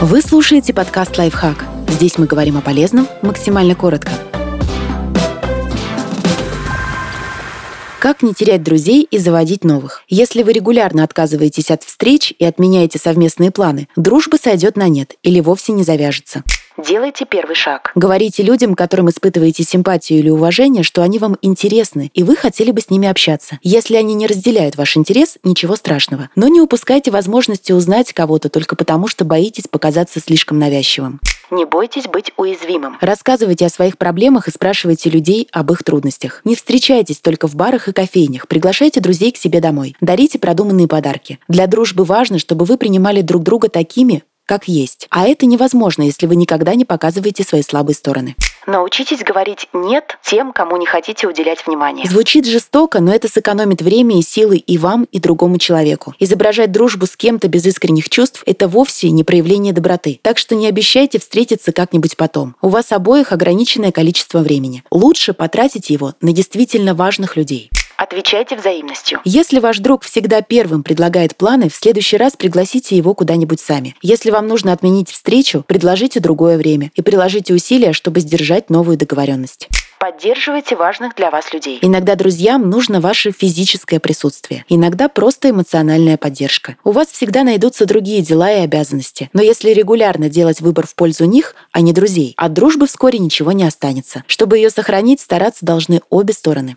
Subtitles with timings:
[0.00, 1.64] Вы слушаете подкаст «Лайфхак».
[1.88, 4.12] Здесь мы говорим о полезном максимально коротко.
[7.98, 10.04] Как не терять друзей и заводить новых?
[10.06, 15.40] Если вы регулярно отказываетесь от встреч и отменяете совместные планы, дружба сойдет на нет или
[15.40, 16.44] вовсе не завяжется.
[16.78, 17.90] Делайте первый шаг.
[17.96, 22.80] Говорите людям, которым испытываете симпатию или уважение, что они вам интересны, и вы хотели бы
[22.80, 23.58] с ними общаться.
[23.64, 26.30] Если они не разделяют ваш интерес, ничего страшного.
[26.36, 31.20] Но не упускайте возможности узнать кого-то только потому, что боитесь показаться слишком навязчивым.
[31.50, 32.96] Не бойтесь быть уязвимым.
[33.00, 36.42] Рассказывайте о своих проблемах и спрашивайте людей об их трудностях.
[36.44, 38.46] Не встречайтесь только в барах и кофейнях.
[38.46, 39.96] Приглашайте друзей к себе домой.
[40.00, 41.40] Дарите продуманные подарки.
[41.48, 45.06] Для дружбы важно, чтобы вы принимали друг друга такими, как есть.
[45.10, 48.34] А это невозможно, если вы никогда не показываете свои слабые стороны.
[48.66, 52.06] Научитесь говорить «нет» тем, кому не хотите уделять внимание.
[52.06, 56.14] Звучит жестоко, но это сэкономит время и силы и вам, и другому человеку.
[56.18, 60.20] Изображать дружбу с кем-то без искренних чувств– это вовсе не проявление доброты.
[60.22, 62.56] Так что не обещайте встретиться как-нибудь потом.
[62.60, 64.82] У вас обоих ограниченное количество времени.
[64.90, 67.70] Лучше потратить его на действительно важных людей.
[67.98, 69.20] Отвечайте взаимностью.
[69.24, 73.96] Если ваш друг всегда первым предлагает планы, в следующий раз пригласите его куда-нибудь сами.
[74.02, 79.66] Если вам нужно отменить встречу, предложите другое время и приложите усилия, чтобы сдержать новую договоренность.
[79.98, 81.80] Поддерживайте важных для вас людей.
[81.82, 84.64] Иногда друзьям нужно ваше физическое присутствие.
[84.68, 86.76] Иногда просто эмоциональная поддержка.
[86.84, 89.28] У вас всегда найдутся другие дела и обязанности.
[89.32, 93.50] Но если регулярно делать выбор в пользу них, а не друзей, от дружбы вскоре ничего
[93.50, 94.22] не останется.
[94.28, 96.76] Чтобы ее сохранить, стараться должны обе стороны.